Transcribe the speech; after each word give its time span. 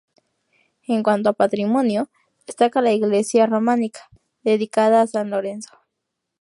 En 0.87 1.03
cuanto 1.03 1.29
a 1.29 1.33
patrimonio, 1.33 2.09
destaca 2.47 2.81
la 2.81 2.91
iglesia 2.91 3.45
románica, 3.45 4.09
dedicada 4.41 5.03
a 5.03 5.05
San 5.05 5.29
Lorenzo. 5.29 5.77